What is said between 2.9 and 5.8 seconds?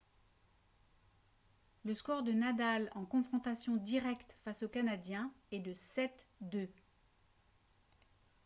en confrontations directes face au canadien est de